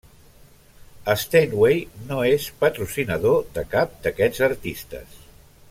[1.23, 5.21] Steinway no és patrocinador de cap d'aquests artistes.